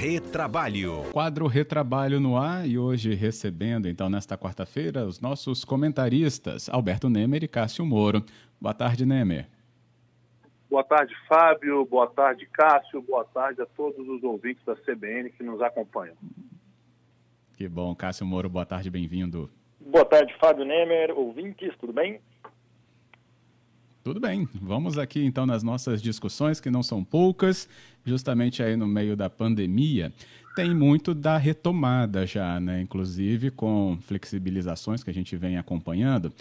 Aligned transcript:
Retrabalho. 0.00 1.04
Quadro 1.12 1.46
Retrabalho 1.46 2.18
no 2.18 2.34
ar 2.34 2.66
e 2.66 2.78
hoje 2.78 3.12
recebendo, 3.12 3.86
então, 3.86 4.08
nesta 4.08 4.34
quarta-feira, 4.34 5.04
os 5.04 5.20
nossos 5.20 5.62
comentaristas, 5.62 6.70
Alberto 6.70 7.10
Nemer 7.10 7.44
e 7.44 7.46
Cássio 7.48 7.84
Moro. 7.84 8.24
Boa 8.58 8.72
tarde, 8.72 9.04
Nemer. 9.04 9.46
Boa 10.70 10.82
tarde, 10.82 11.14
Fábio. 11.28 11.84
Boa 11.84 12.06
tarde, 12.06 12.46
Cássio. 12.46 13.02
Boa 13.02 13.26
tarde 13.26 13.60
a 13.60 13.66
todos 13.66 14.08
os 14.08 14.22
ouvintes 14.24 14.64
da 14.64 14.74
CBN 14.74 15.28
que 15.32 15.42
nos 15.42 15.60
acompanham. 15.60 16.16
Que 17.58 17.68
bom, 17.68 17.94
Cássio 17.94 18.24
Moro. 18.24 18.48
Boa 18.48 18.64
tarde, 18.64 18.88
bem-vindo. 18.88 19.50
Boa 19.78 20.06
tarde, 20.06 20.34
Fábio 20.40 20.64
Nemer, 20.64 21.10
ouvintes, 21.10 21.76
tudo 21.78 21.92
bem? 21.92 22.22
Tudo 24.02 24.18
bem, 24.18 24.48
vamos 24.54 24.96
aqui 24.96 25.22
então 25.22 25.44
nas 25.44 25.62
nossas 25.62 26.00
discussões, 26.00 26.58
que 26.58 26.70
não 26.70 26.82
são 26.82 27.04
poucas, 27.04 27.68
justamente 28.02 28.62
aí 28.62 28.74
no 28.74 28.86
meio 28.86 29.14
da 29.14 29.28
pandemia. 29.28 30.10
Tem 30.56 30.74
muito 30.74 31.12
da 31.12 31.36
retomada 31.36 32.26
já, 32.26 32.58
né? 32.58 32.80
Inclusive 32.80 33.50
com 33.50 33.98
flexibilizações 34.00 35.04
que 35.04 35.10
a 35.10 35.12
gente 35.12 35.36
vem 35.36 35.58
acompanhando. 35.58 36.32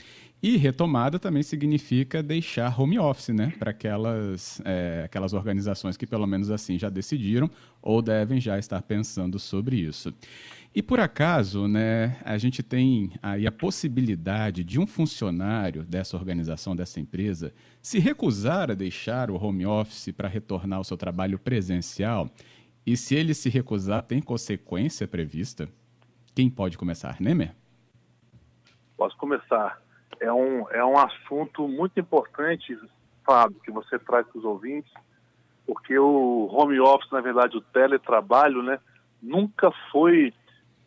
E 0.41 0.55
retomada 0.55 1.19
também 1.19 1.43
significa 1.43 2.23
deixar 2.23 2.79
home 2.79 2.97
office, 2.97 3.35
né? 3.35 3.51
Para 3.59 3.71
aquelas, 3.71 4.61
é, 4.63 5.01
aquelas 5.03 5.33
organizações 5.33 5.97
que, 5.97 6.07
pelo 6.07 6.25
menos 6.25 6.49
assim, 6.49 6.79
já 6.79 6.89
decidiram 6.89 7.51
ou 7.81 8.01
devem 8.01 8.39
já 8.39 8.57
estar 8.57 8.81
pensando 8.81 9.37
sobre 9.37 9.75
isso. 9.75 10.13
E 10.73 10.83
por 10.83 10.99
acaso, 10.99 11.67
né, 11.67 12.19
a 12.23 12.37
gente 12.37 12.61
tem 12.61 13.11
aí 13.23 13.47
a 13.47 13.51
possibilidade 13.51 14.63
de 14.63 14.79
um 14.79 14.85
funcionário 14.85 15.83
dessa 15.83 16.15
organização, 16.15 16.75
dessa 16.75 16.99
empresa, 16.99 17.51
se 17.81 17.97
recusar 17.97 18.69
a 18.69 18.75
deixar 18.75 19.31
o 19.31 19.35
home 19.35 19.65
office 19.65 20.11
para 20.11 20.27
retornar 20.27 20.77
ao 20.77 20.83
seu 20.83 20.95
trabalho 20.95 21.39
presencial. 21.39 22.29
E 22.85 22.95
se 22.95 23.15
ele 23.15 23.33
se 23.33 23.49
recusar, 23.49 24.03
tem 24.03 24.21
consequência 24.21 25.07
prevista? 25.07 25.67
Quem 26.35 26.49
pode 26.49 26.77
começar? 26.77 27.19
Nemer? 27.19 27.55
Posso 28.95 29.17
começar. 29.17 29.81
É 30.19 30.31
um, 30.31 30.69
é 30.69 30.85
um 30.85 30.97
assunto 30.99 31.67
muito 31.67 31.99
importante, 31.99 32.77
Fábio, 33.25 33.59
que 33.63 33.71
você 33.71 33.97
traz 33.97 34.27
para 34.27 34.37
os 34.37 34.45
ouvintes, 34.45 34.91
porque 35.65 35.97
o 35.97 36.47
home 36.51 36.79
office, 36.79 37.11
na 37.11 37.21
verdade, 37.21 37.57
o 37.57 37.61
teletrabalho, 37.61 38.61
né, 38.61 38.79
nunca 39.21 39.71
foi 39.91 40.31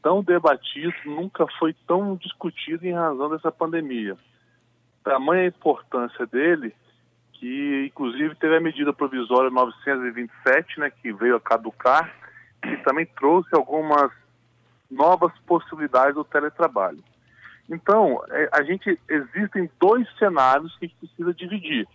tão 0.02 0.22
debatido, 0.22 0.92
nunca 1.04 1.46
foi 1.58 1.74
tão 1.86 2.16
discutido 2.16 2.86
em 2.86 2.92
razão 2.92 3.30
dessa 3.30 3.52
pandemia. 3.52 4.16
Tamanha 5.04 5.42
a 5.42 5.46
importância 5.46 6.26
dele 6.26 6.74
que, 7.34 7.86
inclusive, 7.86 8.34
teve 8.36 8.56
a 8.56 8.60
medida 8.60 8.92
provisória 8.92 9.50
927, 9.50 10.78
né, 10.78 10.90
que 10.90 11.12
veio 11.12 11.34
a 11.34 11.40
caducar, 11.40 12.14
e 12.64 12.76
também 12.78 13.04
trouxe 13.04 13.48
algumas 13.52 14.12
novas 14.88 15.32
possibilidades 15.40 16.14
do 16.14 16.22
teletrabalho. 16.22 17.02
Então, 17.68 18.22
é, 18.30 18.48
a 18.52 18.62
gente 18.62 18.96
existem 19.08 19.68
dois 19.80 20.06
cenários 20.18 20.76
que 20.76 20.84
a 20.84 20.88
gente 20.88 20.98
precisa 20.98 21.34
dividir. 21.34 21.88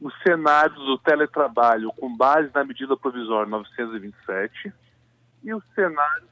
Os 0.00 0.14
cenários 0.22 0.78
do 0.86 0.96
teletrabalho 0.96 1.92
com 1.92 2.16
base 2.16 2.50
na 2.54 2.64
medida 2.64 2.96
provisória 2.96 3.50
927 3.50 4.72
e 5.42 5.52
o 5.52 5.62
cenário 5.74 6.30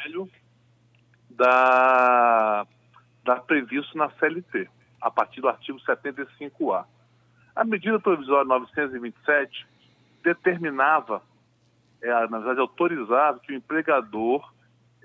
trabalho 0.00 0.28
da, 1.28 2.66
da 3.24 3.36
previsto 3.36 3.96
na 3.96 4.10
CLT, 4.10 4.68
a 5.00 5.10
partir 5.10 5.40
do 5.40 5.48
artigo 5.48 5.78
75A. 5.80 6.84
A 7.54 7.64
medida 7.64 8.00
provisória 8.00 8.44
927 8.44 9.66
determinava, 10.22 11.22
é, 12.02 12.08
na 12.28 12.38
verdade 12.38 12.60
autorizava 12.60 13.38
que 13.40 13.52
o 13.52 13.56
empregador 13.56 14.52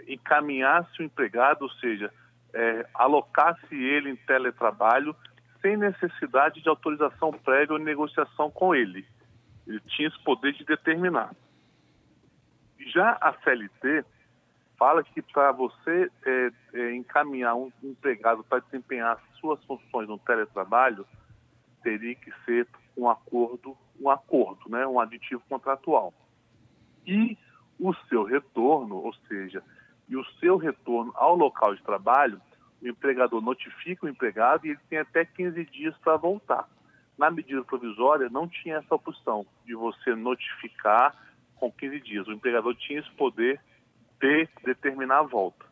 encaminhasse 0.08 1.02
o 1.02 1.04
empregado, 1.04 1.64
ou 1.64 1.70
seja, 1.72 2.12
é, 2.54 2.88
alocasse 2.94 3.76
ele 3.76 4.10
em 4.10 4.16
teletrabalho 4.16 5.16
sem 5.62 5.76
necessidade 5.76 6.62
de 6.62 6.70
autorização 6.70 7.32
prévia 7.32 7.74
ou 7.74 7.80
negociação 7.80 8.52
com 8.52 8.76
ele. 8.76 9.06
Ele 9.66 9.80
tinha 9.88 10.08
esse 10.08 10.24
poder 10.24 10.54
de 10.54 10.64
determinar. 10.64 11.34
Já 12.94 13.18
a 13.20 13.34
CLT 13.34 14.06
fala 14.78 15.04
que 15.04 15.22
para 15.22 15.52
você 15.52 16.12
é, 16.26 16.52
é, 16.74 16.96
encaminhar 16.96 17.56
um 17.56 17.72
empregado 17.84 18.44
para 18.44 18.60
desempenhar 18.60 19.20
suas 19.40 19.64
funções 19.66 20.08
no 20.08 20.18
teletrabalho, 20.18 21.06
teria 21.84 22.16
que 22.16 22.32
ser 22.46 22.68
um 22.98 23.10
acordo, 23.10 23.78
um 24.00 24.10
acordo, 24.10 24.70
né, 24.70 24.86
um 24.88 25.00
aditivo 25.00 25.42
contratual. 25.50 26.14
E 27.06 27.38
o 27.80 27.94
seu 28.08 28.24
retorno, 28.24 28.96
ou 28.96 29.14
seja, 29.28 29.64
e 30.08 30.16
o 30.16 30.26
seu 30.40 30.58
retorno 30.58 31.12
ao 31.16 31.36
local 31.36 31.76
de 31.76 31.84
trabalho, 31.84 32.42
o 32.82 32.88
empregador 32.88 33.42
notifica 33.42 34.06
o 34.06 34.10
empregado 34.10 34.66
e 34.66 34.72
ele 34.72 34.80
tem 34.90 35.00
até 35.00 35.26
15 35.26 35.66
dias 35.66 35.96
para 35.98 36.18
voltar. 36.18 36.68
Na 37.18 37.32
medida 37.32 37.64
provisória, 37.64 38.30
não 38.30 38.48
tinha 38.48 38.78
essa 38.78 38.96
opção 38.96 39.46
de 39.66 39.74
você 39.74 40.14
notificar 40.16 41.16
com 41.56 41.72
15 41.72 42.00
dias. 42.02 42.28
O 42.28 42.34
empregador 42.34 42.76
tinha 42.76 43.00
esse 43.00 43.12
poder 43.12 43.60
de 44.20 44.48
determinar 44.64 45.20
a 45.20 45.24
volta. 45.24 45.66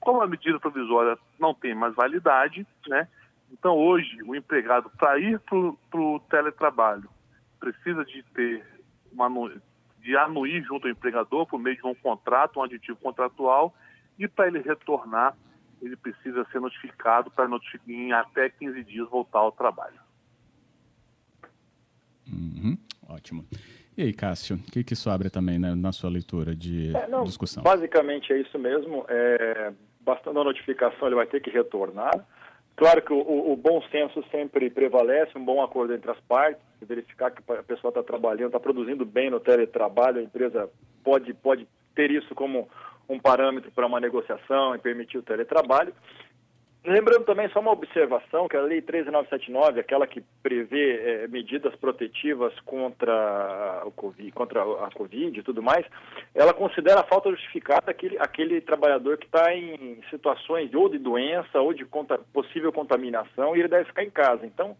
Como 0.00 0.22
a 0.22 0.26
medida 0.26 0.60
provisória 0.60 1.18
não 1.38 1.54
tem 1.54 1.74
mais 1.74 1.94
validade, 1.94 2.66
né? 2.86 3.08
Então 3.50 3.76
hoje 3.76 4.22
o 4.22 4.34
empregado 4.34 4.90
para 4.90 5.18
ir 5.18 5.40
para 5.40 6.00
o 6.00 6.20
teletrabalho 6.28 7.08
precisa 7.58 8.04
de 8.04 8.22
ter 8.34 8.64
uma 9.12 9.28
de 10.00 10.16
anuir 10.16 10.62
junto 10.64 10.86
ao 10.86 10.92
empregador 10.92 11.46
por 11.46 11.58
meio 11.58 11.76
de 11.76 11.86
um 11.86 11.94
contrato, 11.94 12.60
um 12.60 12.62
aditivo 12.62 12.96
contratual, 12.98 13.74
e 14.16 14.28
para 14.28 14.46
ele 14.46 14.60
retornar, 14.60 15.36
ele 15.82 15.96
precisa 15.96 16.44
ser 16.52 16.60
notificado 16.60 17.30
para 17.30 17.48
em 17.88 18.12
até 18.12 18.48
15 18.48 18.84
dias 18.84 19.08
voltar 19.08 19.40
ao 19.40 19.52
trabalho. 19.52 19.98
Uhum, 22.28 22.78
ótimo. 23.08 23.44
E 23.96 24.02
aí, 24.02 24.12
Cássio, 24.12 24.56
o 24.56 24.70
que, 24.70 24.84
que 24.84 24.92
isso 24.92 25.08
abre 25.08 25.30
também 25.30 25.58
né, 25.58 25.74
na 25.74 25.90
sua 25.90 26.10
leitura 26.10 26.54
de 26.54 26.94
é, 26.94 27.08
não, 27.08 27.24
discussão? 27.24 27.62
Basicamente 27.62 28.32
é 28.32 28.38
isso 28.38 28.58
mesmo. 28.58 29.06
É, 29.08 29.72
bastando 30.00 30.38
a 30.38 30.44
notificação, 30.44 31.08
ele 31.08 31.16
vai 31.16 31.26
ter 31.26 31.40
que 31.40 31.50
retornar. 31.50 32.12
Claro 32.76 33.00
que 33.00 33.12
o, 33.12 33.52
o, 33.52 33.56
bom 33.56 33.80
senso 33.90 34.22
sempre 34.30 34.68
prevalece, 34.68 35.36
um 35.36 35.44
bom 35.44 35.62
acordo 35.62 35.94
entre 35.94 36.10
as 36.10 36.20
partes, 36.20 36.62
verificar 36.82 37.30
que 37.30 37.42
a 37.50 37.62
pessoa 37.62 37.88
está 37.88 38.02
trabalhando, 38.02 38.48
está 38.48 38.60
produzindo 38.60 39.06
bem 39.06 39.30
no 39.30 39.40
teletrabalho, 39.40 40.20
a 40.20 40.22
empresa 40.22 40.68
pode, 41.02 41.32
pode 41.32 41.66
ter 41.94 42.10
isso 42.10 42.34
como 42.34 42.68
um 43.08 43.18
parâmetro 43.18 43.70
para 43.70 43.86
uma 43.86 43.98
negociação 43.98 44.74
e 44.74 44.78
permitir 44.78 45.16
o 45.16 45.22
teletrabalho. 45.22 45.94
Lembrando 46.86 47.24
também 47.24 47.48
só 47.48 47.58
uma 47.58 47.72
observação, 47.72 48.46
que 48.46 48.56
a 48.56 48.60
Lei 48.60 48.80
13979, 48.80 49.80
aquela 49.80 50.06
que 50.06 50.22
prevê 50.40 51.24
é, 51.24 51.26
medidas 51.26 51.74
protetivas 51.74 52.54
contra, 52.60 53.82
o 53.84 53.90
COVID, 53.90 54.30
contra 54.30 54.62
a 54.62 54.88
Covid 54.94 55.36
e 55.36 55.42
tudo 55.42 55.60
mais, 55.60 55.84
ela 56.32 56.54
considera 56.54 57.00
a 57.00 57.06
falta 57.06 57.28
justificada 57.30 57.90
aquele, 57.90 58.16
aquele 58.20 58.60
trabalhador 58.60 59.18
que 59.18 59.26
está 59.26 59.52
em 59.52 60.00
situações 60.10 60.72
ou 60.74 60.88
de 60.88 60.98
doença 60.98 61.60
ou 61.60 61.74
de 61.74 61.84
possível 62.32 62.72
contaminação 62.72 63.56
e 63.56 63.58
ele 63.58 63.68
deve 63.68 63.86
ficar 63.86 64.04
em 64.04 64.10
casa. 64.10 64.46
Então, 64.46 64.76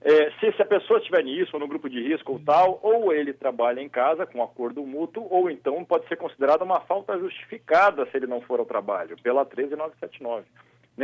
é, 0.00 0.30
se, 0.38 0.52
se, 0.52 0.62
a 0.62 0.66
pessoa 0.66 1.00
estiver 1.00 1.24
nisso, 1.24 1.50
ou 1.54 1.60
no 1.60 1.66
grupo 1.66 1.90
de 1.90 2.00
risco 2.00 2.34
ou 2.34 2.38
tal, 2.38 2.78
ou 2.84 3.12
ele 3.12 3.32
trabalha 3.32 3.80
em 3.80 3.88
casa 3.88 4.26
com 4.26 4.44
acordo 4.44 4.86
mútuo, 4.86 5.26
ou 5.28 5.50
então 5.50 5.84
pode 5.84 6.06
ser 6.06 6.14
considerada 6.14 6.62
uma 6.62 6.82
falta 6.82 7.18
justificada 7.18 8.06
se 8.06 8.16
ele 8.16 8.28
não 8.28 8.40
for 8.42 8.60
ao 8.60 8.66
trabalho, 8.66 9.16
pela 9.24 9.44
13979 9.44 10.44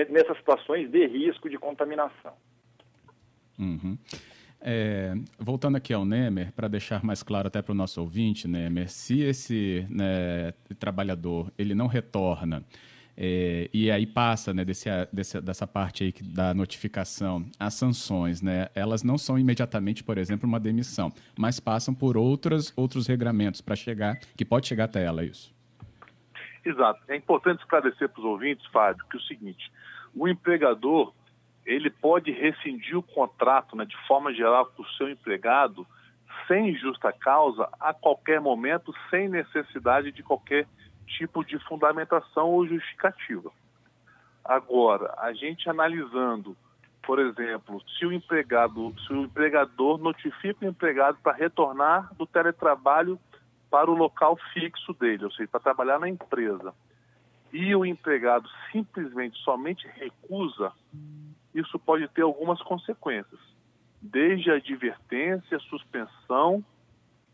nessas 0.06 0.36
situações 0.38 0.90
de 0.90 1.06
risco 1.06 1.48
de 1.48 1.58
contaminação. 1.58 2.32
Uhum. 3.58 3.98
É, 4.60 5.14
voltando 5.38 5.76
aqui 5.76 5.94
ao 5.94 6.04
Nemer, 6.04 6.52
para 6.52 6.66
deixar 6.66 7.04
mais 7.04 7.22
claro 7.22 7.46
até 7.46 7.62
para 7.62 7.72
o 7.72 7.74
nosso 7.74 8.00
ouvinte, 8.00 8.48
Nemer, 8.48 8.88
se 8.88 9.20
esse 9.22 9.86
né, 9.88 10.52
trabalhador 10.78 11.52
ele 11.56 11.74
não 11.74 11.86
retorna 11.86 12.64
é, 13.20 13.68
e 13.74 13.90
aí 13.90 14.06
passa 14.06 14.54
né, 14.54 14.64
desse, 14.64 14.88
desse, 15.12 15.40
dessa 15.40 15.66
parte 15.66 16.04
aí 16.04 16.14
da 16.22 16.54
notificação, 16.54 17.44
as 17.58 17.74
sanções, 17.74 18.40
né, 18.40 18.68
elas 18.76 19.02
não 19.02 19.18
são 19.18 19.36
imediatamente, 19.36 20.04
por 20.04 20.18
exemplo, 20.18 20.48
uma 20.48 20.60
demissão, 20.60 21.12
mas 21.36 21.58
passam 21.58 21.92
por 21.92 22.16
outras, 22.16 22.72
outros 22.76 23.08
regramentos 23.08 23.60
para 23.60 23.74
chegar, 23.74 24.18
que 24.36 24.44
pode 24.44 24.68
chegar 24.68 24.84
até 24.84 25.04
ela, 25.04 25.24
isso. 25.24 25.52
Exato. 26.64 27.00
É 27.08 27.16
importante 27.16 27.60
esclarecer 27.60 28.08
para 28.08 28.20
os 28.20 28.24
ouvintes, 28.24 28.64
Fábio, 28.66 29.04
que 29.10 29.16
é 29.16 29.20
o 29.20 29.22
seguinte, 29.22 29.68
o 30.18 30.28
empregador, 30.28 31.12
ele 31.64 31.90
pode 31.90 32.32
rescindir 32.32 32.96
o 32.96 33.02
contrato, 33.02 33.76
né, 33.76 33.84
de 33.84 33.96
forma 34.06 34.32
geral, 34.32 34.66
com 34.66 34.82
o 34.82 34.88
seu 34.92 35.08
empregado, 35.08 35.86
sem 36.46 36.74
justa 36.74 37.12
causa, 37.12 37.68
a 37.78 37.92
qualquer 37.92 38.40
momento, 38.40 38.94
sem 39.10 39.28
necessidade 39.28 40.10
de 40.10 40.22
qualquer 40.22 40.66
tipo 41.06 41.44
de 41.44 41.58
fundamentação 41.66 42.48
ou 42.48 42.66
justificativa. 42.66 43.50
Agora, 44.44 45.14
a 45.18 45.32
gente 45.32 45.68
analisando, 45.68 46.56
por 47.02 47.18
exemplo, 47.18 47.82
se 47.98 48.06
o 48.06 48.12
empregado, 48.12 48.94
se 49.06 49.12
o 49.12 49.24
empregador 49.24 49.98
notifica 49.98 50.64
o 50.64 50.68
empregado 50.68 51.18
para 51.22 51.36
retornar 51.36 52.12
do 52.14 52.26
teletrabalho 52.26 53.18
para 53.70 53.90
o 53.90 53.94
local 53.94 54.38
fixo 54.54 54.94
dele, 54.94 55.24
ou 55.24 55.30
seja, 55.30 55.48
para 55.50 55.60
trabalhar 55.60 55.98
na 55.98 56.08
empresa, 56.08 56.74
e 57.52 57.74
o 57.74 57.84
empregado 57.84 58.48
simplesmente 58.72 59.38
somente 59.38 59.86
recusa, 59.94 60.72
isso 61.54 61.78
pode 61.78 62.08
ter 62.08 62.22
algumas 62.22 62.60
consequências, 62.62 63.40
desde 64.00 64.50
a 64.50 64.54
advertência, 64.54 65.58
suspensão, 65.60 66.64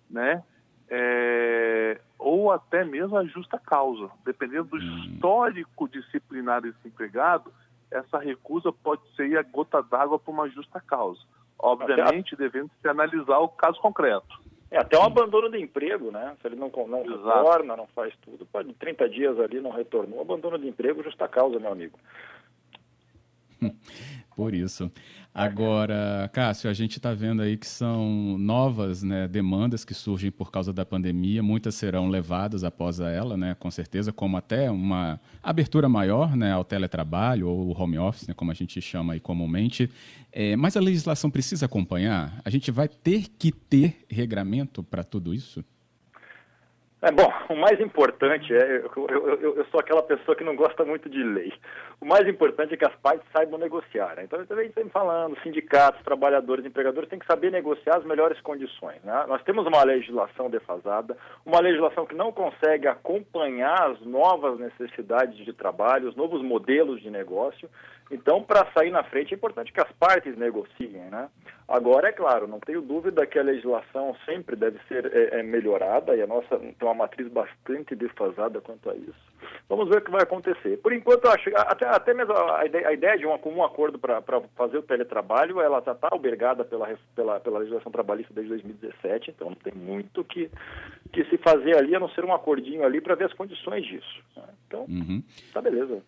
né, 0.08 0.43
é, 0.88 2.00
ou 2.19 2.52
até 2.52 2.84
mesmo 2.84 3.16
a 3.16 3.25
justa 3.25 3.58
causa, 3.58 4.11
dependendo 4.25 4.64
do 4.64 4.76
hum. 4.76 5.05
histórico 5.05 5.88
disciplinar 5.88 6.62
desse 6.62 6.87
empregado, 6.87 7.52
essa 7.90 8.19
recusa 8.19 8.72
pode 8.72 9.02
ser 9.14 9.38
a 9.38 9.43
gota 9.43 9.82
d'água 9.82 10.19
para 10.19 10.32
uma 10.32 10.49
justa 10.49 10.81
causa. 10.81 11.20
Obviamente, 11.58 12.37
devendo 12.37 12.70
se 12.81 12.88
analisar 12.88 13.38
o 13.38 13.49
caso 13.49 13.81
concreto. 13.81 14.43
É 14.75 14.79
até 14.79 14.99
um 14.99 15.05
abandono 15.05 15.49
de 15.49 15.61
emprego, 15.61 16.11
né? 16.11 16.37
Se 16.43 16.49
ele 16.49 16.56
não, 16.56 16.69
não 16.88 17.05
retorna, 17.05 17.76
não 17.76 17.87
faz 17.94 18.12
tudo, 18.17 18.44
pode 18.44 18.75
30 18.75 19.09
dias 19.09 19.38
ali 19.38 19.61
não 19.61 19.71
retornou. 19.71 20.21
Abandono 20.21 20.59
de 20.59 20.67
emprego, 20.67 21.00
justa 21.00 21.29
causa, 21.29 21.61
meu 21.61 21.71
amigo. 21.71 21.97
Por 24.36 24.54
isso. 24.54 24.90
Agora, 25.32 26.31
Cássio, 26.32 26.70
a 26.70 26.72
gente 26.72 26.98
está 26.98 27.12
vendo 27.12 27.42
aí 27.42 27.56
que 27.56 27.66
são 27.66 28.38
novas 28.38 29.02
né, 29.02 29.26
demandas 29.26 29.84
que 29.84 29.92
surgem 29.92 30.31
por 30.31 30.50
causa 30.50 30.72
da 30.72 30.84
pandemia, 30.84 31.42
muitas 31.42 31.75
serão 31.75 32.08
levadas 32.08 32.62
após 32.62 33.00
ela, 33.00 33.36
né, 33.36 33.54
com 33.54 33.70
certeza, 33.70 34.12
como 34.12 34.36
até 34.36 34.70
uma 34.70 35.20
abertura 35.42 35.88
maior 35.88 36.36
né, 36.36 36.52
ao 36.52 36.64
teletrabalho 36.64 37.48
ou 37.48 37.81
home 37.81 37.98
office, 37.98 38.28
né, 38.28 38.34
como 38.34 38.50
a 38.50 38.54
gente 38.54 38.81
chama 38.81 39.14
aí 39.14 39.20
comumente. 39.20 39.90
É, 40.32 40.54
mas 40.56 40.76
a 40.76 40.81
legislação 40.81 41.31
precisa 41.31 41.66
acompanhar? 41.66 42.40
A 42.44 42.50
gente 42.50 42.70
vai 42.70 42.88
ter 42.88 43.26
que 43.38 43.50
ter 43.50 44.04
regramento 44.08 44.82
para 44.82 45.02
tudo 45.02 45.34
isso? 45.34 45.64
É, 47.05 47.12
bom, 47.12 47.31
o 47.53 47.56
mais 47.56 47.79
importante 47.81 48.55
é, 48.55 48.79
eu, 48.79 49.06
eu, 49.11 49.56
eu, 49.56 49.65
sou 49.67 49.79
aquela 49.79 50.03
pessoa 50.03 50.35
que 50.35 50.43
não 50.43 50.56
gosta 50.56 50.87
muito 50.87 51.06
de 51.11 51.23
lei. 51.23 51.53
O 52.01 52.06
mais 52.06 52.27
importante 52.27 52.73
é 52.73 52.77
que 52.79 52.87
as 52.87 52.95
partes 52.97 53.27
saibam 53.31 53.59
negociar. 53.59 54.17
Né? 54.17 54.25
Então, 54.25 54.39
eu 54.39 54.47
também 54.47 54.69
estou 54.69 54.89
falando, 54.89 55.39
sindicatos, 55.43 56.03
trabalhadores, 56.03 56.65
empregadores 56.65 57.11
têm 57.11 57.19
que 57.19 57.27
saber 57.27 57.53
negociar 57.53 57.99
as 57.99 58.05
melhores 58.05 58.41
condições. 58.41 59.03
Né? 59.05 59.25
Nós 59.29 59.43
temos 59.43 59.67
uma 59.67 59.85
legislação 59.85 60.49
defasada, 60.49 61.15
uma 61.45 61.61
legislação 61.61 62.06
que 62.06 62.15
não 62.15 62.33
consegue 62.33 62.89
acompanhar 62.89 63.91
as 63.91 64.01
novas 64.01 64.59
necessidades 64.59 65.37
de 65.37 65.53
trabalho, 65.53 66.09
os 66.09 66.17
novos 66.17 66.43
modelos 66.43 67.03
de 67.03 67.11
negócio. 67.11 67.69
Então, 68.11 68.43
para 68.43 68.67
sair 68.77 68.91
na 68.91 69.03
frente, 69.05 69.35
é 69.35 69.37
importante 69.37 69.73
que 69.73 69.81
as 69.81 69.93
partes 69.93 70.37
negociem. 70.39 71.11
Né? 71.11 71.29
Agora, 71.69 72.09
é 72.09 72.12
claro, 72.12 72.47
não 72.47 72.61
tenho 72.61 72.81
dúvida 72.81 73.27
que 73.27 73.39
a 73.39 73.43
legislação 73.43 74.15
sempre 74.25 74.56
deve 74.56 74.79
ser 74.89 75.11
é, 75.15 75.41
é, 75.41 75.43
melhorada 75.43 76.15
e 76.15 76.23
a 76.23 76.27
nossa 76.27 76.61
uma 76.81 76.94
matriz 76.94 77.29
bastante 77.29 77.94
defasada 77.94 78.61
quanto 78.61 78.91
a 78.91 78.94
isso. 78.94 79.33
Vamos 79.69 79.88
ver 79.88 79.99
o 79.99 80.00
que 80.02 80.11
vai 80.11 80.23
acontecer. 80.23 80.79
Por 80.79 80.93
enquanto, 80.93 81.26
acho, 81.29 81.50
até, 81.56 81.87
até 81.87 82.14
mesmo 82.14 82.32
a 82.32 82.64
ideia, 82.64 82.88
a 82.88 82.93
ideia 82.93 83.19
de 83.19 83.26
um 83.26 83.37
comum 83.38 83.64
acordo 83.64 83.99
para 83.99 84.23
fazer 84.56 84.79
o 84.79 84.82
teletrabalho, 84.82 85.61
ela 85.61 85.82
já 85.85 85.93
está 85.93 86.08
albergada 86.11 86.64
pela, 86.64 86.88
pela, 87.14 87.41
pela 87.41 87.58
legislação 87.58 87.91
trabalhista 87.91 88.32
desde 88.35 88.50
2017, 88.50 89.31
então 89.31 89.50
não 89.50 89.56
tem 89.56 89.73
muito 89.75 90.25
que, 90.25 90.50
que 91.12 91.25
se 91.25 91.38
fazer 91.38 91.76
ali, 91.76 91.94
a 91.94 92.00
não 92.00 92.08
ser 92.11 92.25
um 92.25 92.35
acordinho 92.35 92.85
ali 92.85 93.00
para 93.00 93.14
ver 93.14 93.25
as 93.25 93.32
condições 93.32 93.85
disso. 93.85 94.23
Né? 94.37 94.43
Então, 94.67 94.87
uhum. 94.88 95.23
tá 95.52 95.61
beleza. 95.61 96.02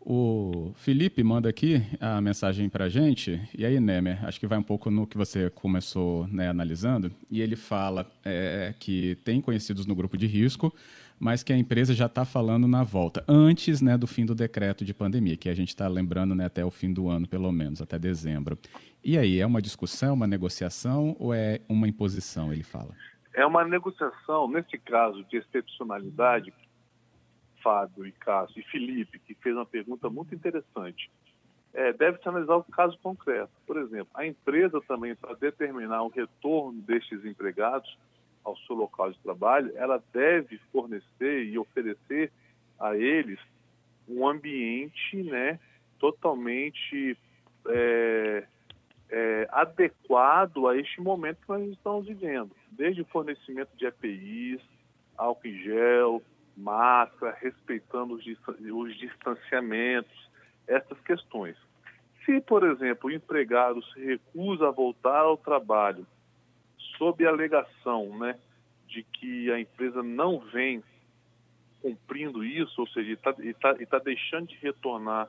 O 0.00 0.72
Felipe 0.76 1.22
manda 1.22 1.48
aqui 1.48 1.82
a 2.00 2.20
mensagem 2.20 2.68
para 2.68 2.84
a 2.84 2.88
gente, 2.88 3.40
e 3.56 3.64
aí, 3.64 3.78
Nemer, 3.80 4.24
acho 4.24 4.38
que 4.38 4.46
vai 4.46 4.58
um 4.58 4.62
pouco 4.62 4.90
no 4.90 5.06
que 5.06 5.16
você 5.16 5.50
começou 5.50 6.26
né, 6.28 6.48
analisando, 6.48 7.10
e 7.30 7.42
ele 7.42 7.56
fala 7.56 8.06
é, 8.24 8.74
que 8.78 9.16
tem 9.24 9.40
conhecidos 9.40 9.86
no 9.86 9.94
grupo 9.94 10.16
de 10.16 10.26
risco, 10.26 10.72
mas 11.18 11.42
que 11.42 11.52
a 11.52 11.56
empresa 11.56 11.94
já 11.94 12.06
está 12.06 12.24
falando 12.24 12.68
na 12.68 12.84
volta, 12.84 13.24
antes 13.26 13.80
né, 13.80 13.96
do 13.96 14.06
fim 14.06 14.24
do 14.24 14.34
decreto 14.34 14.84
de 14.84 14.94
pandemia, 14.94 15.36
que 15.36 15.48
a 15.48 15.54
gente 15.54 15.68
está 15.68 15.88
lembrando 15.88 16.34
né, 16.34 16.46
até 16.46 16.64
o 16.64 16.70
fim 16.70 16.92
do 16.92 17.08
ano, 17.08 17.26
pelo 17.26 17.50
menos, 17.50 17.82
até 17.82 17.98
dezembro. 17.98 18.58
E 19.02 19.18
aí, 19.18 19.40
é 19.40 19.46
uma 19.46 19.60
discussão, 19.62 20.14
uma 20.14 20.26
negociação 20.26 21.16
ou 21.18 21.34
é 21.34 21.60
uma 21.68 21.88
imposição, 21.88 22.52
ele 22.52 22.62
fala? 22.62 22.94
É 23.34 23.44
uma 23.44 23.64
negociação, 23.64 24.48
nesse 24.48 24.78
caso 24.78 25.24
de 25.24 25.36
excepcionalidade, 25.36 26.52
Fábio 27.62 28.06
e 28.06 28.12
Cássio 28.12 28.60
e 28.60 28.64
Felipe, 28.64 29.18
que 29.18 29.34
fez 29.34 29.54
uma 29.54 29.66
pergunta 29.66 30.08
muito 30.08 30.34
interessante. 30.34 31.10
É, 31.74 31.92
Deve-se 31.92 32.28
analisar 32.28 32.56
o 32.56 32.64
caso 32.64 32.98
concreto. 32.98 33.50
Por 33.66 33.76
exemplo, 33.76 34.08
a 34.14 34.26
empresa 34.26 34.80
também, 34.88 35.14
para 35.14 35.34
determinar 35.34 36.02
o 36.02 36.08
retorno 36.08 36.80
destes 36.82 37.24
empregados 37.24 37.96
ao 38.48 38.56
seu 38.58 38.74
local 38.74 39.10
de 39.12 39.18
trabalho, 39.20 39.72
ela 39.76 40.02
deve 40.12 40.58
fornecer 40.72 41.44
e 41.44 41.58
oferecer 41.58 42.32
a 42.78 42.96
eles 42.96 43.38
um 44.08 44.26
ambiente 44.26 45.22
né, 45.22 45.58
totalmente 45.98 47.16
é, 47.68 48.44
é, 49.10 49.48
adequado 49.50 50.66
a 50.66 50.76
este 50.76 51.00
momento 51.00 51.40
que 51.42 51.48
nós 51.48 51.68
estamos 51.68 52.06
vivendo. 52.06 52.50
Desde 52.70 53.02
o 53.02 53.06
fornecimento 53.06 53.70
de 53.76 53.86
EPIs, 53.86 54.60
álcool 55.16 55.48
em 55.48 55.62
gel, 55.62 56.22
máscara, 56.56 57.36
respeitando 57.40 58.14
os, 58.14 58.24
os 58.72 58.96
distanciamentos, 58.96 60.28
essas 60.66 60.98
questões. 61.00 61.56
Se, 62.24 62.40
por 62.40 62.64
exemplo, 62.64 63.08
o 63.08 63.12
empregado 63.12 63.82
se 63.92 64.04
recusa 64.04 64.68
a 64.68 64.72
voltar 64.72 65.20
ao 65.20 65.36
trabalho 65.36 66.06
sob 66.98 67.24
a 67.24 67.30
alegação 67.30 68.18
né, 68.18 68.38
de 68.86 69.02
que 69.04 69.50
a 69.50 69.58
empresa 69.58 70.02
não 70.02 70.40
vem 70.40 70.82
cumprindo 71.80 72.44
isso, 72.44 72.80
ou 72.80 72.88
seja, 72.88 73.12
está 73.12 73.32
tá, 73.32 73.74
tá 73.74 73.98
deixando 74.00 74.48
de 74.48 74.56
retornar, 74.56 75.28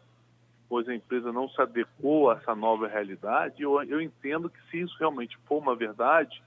pois 0.67 0.89
a 0.89 0.95
empresa 0.95 1.31
não 1.31 1.47
se 1.47 1.61
adequou 1.61 2.31
a 2.31 2.35
essa 2.35 2.55
nova 2.55 2.87
realidade, 2.87 3.61
eu, 3.61 3.81
eu 3.83 4.01
entendo 4.01 4.49
que 4.49 4.59
se 4.69 4.79
isso 4.81 4.95
realmente 4.99 5.37
for 5.45 5.57
uma 5.57 5.75
verdade, 5.75 6.41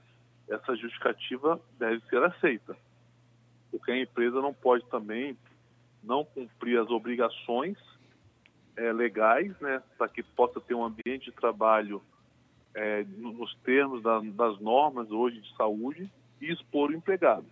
essa 0.49 0.75
justificativa 0.75 1.59
deve 1.79 2.01
ser 2.09 2.21
aceita. 2.21 2.75
Porque 3.71 3.91
a 3.91 4.01
empresa 4.01 4.41
não 4.41 4.53
pode 4.53 4.85
também 4.85 5.37
não 6.03 6.25
cumprir 6.25 6.79
as 6.79 6.89
obrigações 6.89 7.77
é, 8.75 8.91
legais, 8.91 9.57
né, 9.59 9.81
para 9.97 10.09
que 10.09 10.21
possa 10.21 10.59
ter 10.59 10.73
um 10.73 10.83
ambiente 10.83 11.25
de 11.25 11.31
trabalho 11.31 12.01
é, 12.75 13.03
nos 13.17 13.55
termos 13.63 14.01
da, 14.01 14.19
das 14.19 14.59
normas 14.59 15.09
hoje 15.11 15.39
de 15.41 15.55
saúde 15.55 16.11
e 16.41 16.51
expor 16.51 16.89
o 16.89 16.93
empregado. 16.93 17.45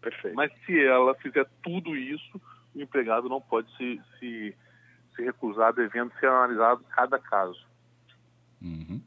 Perfeito. 0.00 0.34
Mas 0.34 0.52
se 0.64 0.78
ela 0.84 1.14
fizer 1.16 1.46
tudo 1.62 1.96
isso, 1.96 2.40
o 2.74 2.80
empregado 2.80 3.28
não 3.28 3.40
pode 3.40 3.68
se, 3.76 4.00
se, 4.18 4.54
se 5.14 5.22
recusar, 5.22 5.72
devendo 5.72 6.12
ser 6.18 6.26
analisado 6.26 6.84
cada 6.90 7.18
caso. 7.18 7.66
Uhum. 8.60 9.00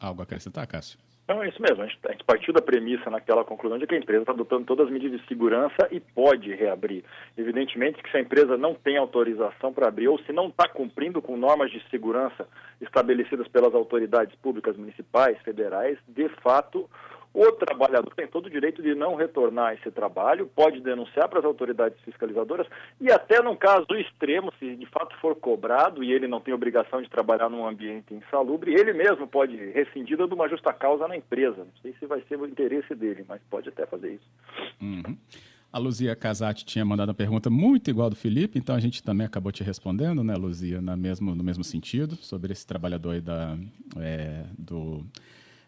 Algo 0.00 0.22
a 0.22 0.24
acrescentar, 0.24 0.66
Cássio? 0.66 0.98
Então 1.32 1.42
é 1.42 1.48
isso 1.48 1.62
mesmo, 1.62 1.82
a 1.82 1.86
gente, 1.86 1.98
a 2.06 2.12
gente 2.12 2.24
partiu 2.24 2.52
da 2.52 2.60
premissa 2.60 3.08
naquela 3.08 3.42
conclusão 3.42 3.78
de 3.78 3.86
que 3.86 3.94
a 3.94 3.98
empresa 3.98 4.20
está 4.20 4.32
adotando 4.32 4.66
todas 4.66 4.86
as 4.86 4.92
medidas 4.92 5.18
de 5.18 5.26
segurança 5.26 5.88
e 5.90 5.98
pode 5.98 6.54
reabrir. 6.54 7.02
Evidentemente 7.38 8.02
que 8.02 8.10
se 8.10 8.18
a 8.18 8.20
empresa 8.20 8.58
não 8.58 8.74
tem 8.74 8.98
autorização 8.98 9.72
para 9.72 9.88
abrir 9.88 10.08
ou 10.08 10.18
se 10.24 10.30
não 10.30 10.48
está 10.48 10.68
cumprindo 10.68 11.22
com 11.22 11.34
normas 11.34 11.70
de 11.70 11.82
segurança 11.88 12.46
estabelecidas 12.82 13.48
pelas 13.48 13.74
autoridades 13.74 14.34
públicas 14.42 14.76
municipais, 14.76 15.38
federais, 15.38 15.96
de 16.06 16.28
fato 16.42 16.86
o 17.34 17.52
trabalhador 17.52 18.14
tem 18.14 18.26
todo 18.26 18.46
o 18.46 18.50
direito 18.50 18.82
de 18.82 18.94
não 18.94 19.14
retornar 19.14 19.74
esse 19.74 19.90
trabalho, 19.90 20.50
pode 20.54 20.80
denunciar 20.80 21.28
para 21.28 21.38
as 21.38 21.44
autoridades 21.44 21.98
fiscalizadoras 22.04 22.66
e 23.00 23.10
até 23.10 23.42
num 23.42 23.56
caso 23.56 23.86
extremo, 23.96 24.52
se 24.58 24.76
de 24.76 24.86
fato 24.86 25.16
for 25.18 25.34
cobrado 25.36 26.04
e 26.04 26.12
ele 26.12 26.28
não 26.28 26.40
tem 26.40 26.52
obrigação 26.52 27.00
de 27.00 27.08
trabalhar 27.08 27.48
num 27.48 27.66
ambiente 27.66 28.14
insalubre, 28.14 28.74
ele 28.74 28.92
mesmo 28.92 29.26
pode 29.26 29.56
rescindir 29.70 30.16
de 30.16 30.34
uma 30.34 30.48
justa 30.48 30.72
causa 30.72 31.08
na 31.08 31.16
empresa. 31.16 31.58
Não 31.58 31.72
sei 31.80 31.94
se 31.98 32.06
vai 32.06 32.22
ser 32.28 32.38
o 32.38 32.46
interesse 32.46 32.94
dele, 32.94 33.24
mas 33.26 33.40
pode 33.50 33.68
até 33.68 33.86
fazer 33.86 34.14
isso. 34.14 34.26
Uhum. 34.80 35.16
A 35.72 35.78
Luzia 35.78 36.14
Casati 36.14 36.66
tinha 36.66 36.84
mandado 36.84 37.08
uma 37.08 37.14
pergunta 37.14 37.48
muito 37.48 37.88
igual 37.88 38.10
do 38.10 38.16
Felipe, 38.16 38.58
então 38.58 38.76
a 38.76 38.80
gente 38.80 39.02
também 39.02 39.26
acabou 39.26 39.50
te 39.50 39.64
respondendo, 39.64 40.22
né, 40.22 40.34
Luzia, 40.34 40.82
na 40.82 40.94
mesmo, 40.94 41.34
no 41.34 41.42
mesmo 41.42 41.64
sentido, 41.64 42.14
sobre 42.16 42.52
esse 42.52 42.66
trabalhador 42.66 43.12
aí 43.12 43.22
da, 43.22 43.56
é, 43.98 44.44
do 44.58 45.02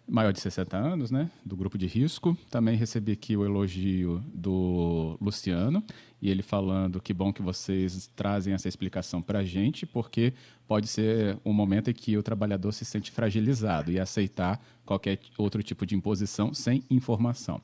maior 0.06 0.32
de 0.32 0.40
60 0.40 0.76
anos, 0.76 1.11
né, 1.11 1.30
do 1.44 1.56
grupo 1.56 1.78
de 1.78 1.87
risco. 1.87 2.37
Também 2.50 2.76
recebi 2.76 3.12
aqui 3.12 3.37
o 3.37 3.44
elogio 3.44 4.23
do 4.32 5.16
Luciano, 5.20 5.82
e 6.20 6.30
ele 6.30 6.42
falando 6.42 7.00
que 7.00 7.12
bom 7.12 7.32
que 7.32 7.42
vocês 7.42 8.11
trazem 8.14 8.54
essa 8.54 8.68
explicação 8.68 9.20
para 9.23 9.40
a 9.40 9.44
gente, 9.44 9.87
porque 9.87 10.32
pode 10.66 10.87
ser 10.87 11.38
um 11.44 11.52
momento 11.52 11.90
em 11.90 11.94
que 11.94 12.16
o 12.16 12.23
trabalhador 12.23 12.73
se 12.73 12.84
sente 12.84 13.11
fragilizado 13.11 13.90
e 13.90 13.99
aceitar 13.99 14.61
qualquer 14.84 15.18
outro 15.38 15.62
tipo 15.62 15.84
de 15.87 15.94
imposição 15.94 16.52
sem 16.54 16.82
informação. 16.90 17.61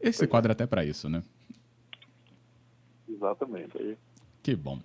Esse 0.00 0.26
quadro 0.26 0.52
até 0.52 0.66
para 0.66 0.84
isso, 0.84 1.08
né? 1.08 1.22
Exatamente. 3.08 3.96
Que 4.44 4.54
bom. 4.54 4.78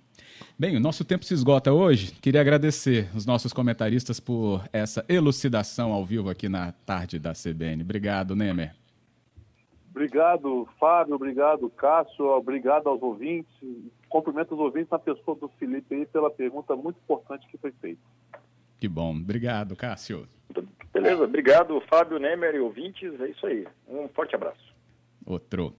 Bem, 0.58 0.74
o 0.74 0.80
nosso 0.80 1.04
tempo 1.04 1.22
se 1.22 1.34
esgota 1.34 1.70
hoje. 1.70 2.12
Queria 2.12 2.40
agradecer 2.40 3.10
os 3.14 3.26
nossos 3.26 3.52
comentaristas 3.52 4.18
por 4.18 4.64
essa 4.72 5.04
elucidação 5.06 5.92
ao 5.92 6.02
vivo 6.02 6.30
aqui 6.30 6.48
na 6.48 6.72
tarde 6.72 7.18
da 7.18 7.34
CBN. 7.34 7.82
Obrigado, 7.82 8.34
Nemer. 8.34 8.74
Obrigado, 9.90 10.66
Fábio. 10.78 11.14
Obrigado, 11.14 11.68
Cássio. 11.68 12.24
Obrigado 12.24 12.88
aos 12.88 13.02
ouvintes. 13.02 13.52
Cumprimento 14.08 14.54
os 14.54 14.60
ouvintes 14.60 14.90
na 14.90 14.98
pessoa 14.98 15.36
do 15.36 15.48
Felipe 15.58 15.94
aí 15.94 16.06
pela 16.06 16.30
pergunta 16.30 16.74
muito 16.74 16.96
importante 16.96 17.46
que 17.48 17.58
foi 17.58 17.72
feita. 17.72 18.00
Que 18.78 18.88
bom. 18.88 19.10
Obrigado, 19.10 19.76
Cássio. 19.76 20.26
Beleza. 20.90 21.22
Obrigado, 21.22 21.78
Fábio, 21.82 22.18
Nemer 22.18 22.54
e 22.54 22.60
ouvintes. 22.60 23.12
É 23.20 23.28
isso 23.28 23.46
aí. 23.46 23.66
Um 23.86 24.08
forte 24.08 24.34
abraço. 24.34 24.74
Outro. 25.26 25.68